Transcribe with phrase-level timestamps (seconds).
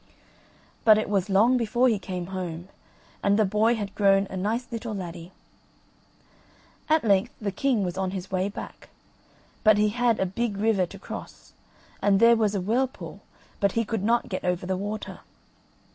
[0.83, 2.69] But it was long before he came home,
[3.21, 5.31] and the boy had grown a nice little laddie.
[6.89, 8.89] At length the king was on his way back;
[9.63, 11.53] but he had a big river to cross,
[12.01, 13.21] and there was a whirlpool,
[13.61, 15.19] and he could not get over the water.